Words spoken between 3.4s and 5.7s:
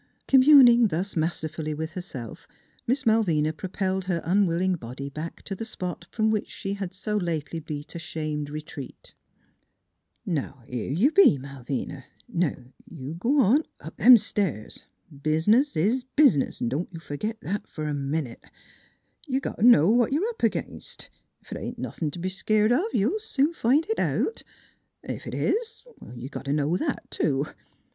propelled her unwilling body back to the